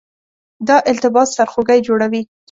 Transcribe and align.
دا 0.67 0.77
التباس 0.91 1.29
سرخوږی 1.37 1.79
جوړوي. 1.87 2.21